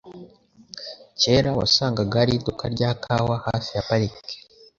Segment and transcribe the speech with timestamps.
[1.19, 4.33] Kera wasangaga hari iduka rya kawa hafi ya parike.